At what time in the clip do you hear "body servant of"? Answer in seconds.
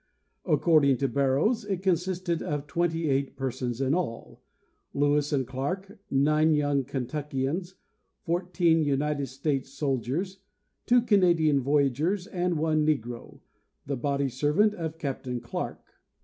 13.95-14.97